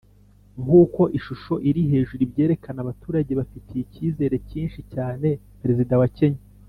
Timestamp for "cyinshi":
4.49-4.79